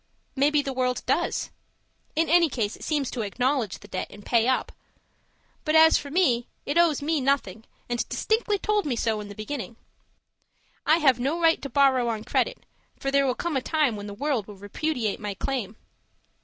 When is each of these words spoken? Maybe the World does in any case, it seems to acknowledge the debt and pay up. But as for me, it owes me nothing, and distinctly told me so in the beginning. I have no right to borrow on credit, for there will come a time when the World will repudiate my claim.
Maybe 0.35 0.63
the 0.63 0.73
World 0.73 1.03
does 1.05 1.51
in 2.15 2.27
any 2.27 2.49
case, 2.49 2.75
it 2.75 2.83
seems 2.83 3.11
to 3.11 3.21
acknowledge 3.21 3.77
the 3.77 3.87
debt 3.87 4.07
and 4.09 4.25
pay 4.25 4.47
up. 4.47 4.71
But 5.63 5.75
as 5.75 5.99
for 5.99 6.09
me, 6.09 6.47
it 6.65 6.75
owes 6.75 7.03
me 7.03 7.21
nothing, 7.21 7.65
and 7.87 8.09
distinctly 8.09 8.57
told 8.57 8.87
me 8.87 8.95
so 8.95 9.19
in 9.21 9.27
the 9.29 9.35
beginning. 9.35 9.75
I 10.87 10.97
have 10.97 11.19
no 11.19 11.39
right 11.39 11.61
to 11.61 11.69
borrow 11.69 12.07
on 12.07 12.23
credit, 12.23 12.65
for 12.97 13.11
there 13.11 13.27
will 13.27 13.35
come 13.35 13.55
a 13.55 13.61
time 13.61 13.95
when 13.95 14.07
the 14.07 14.15
World 14.15 14.47
will 14.47 14.55
repudiate 14.57 15.19
my 15.19 15.35
claim. 15.35 15.75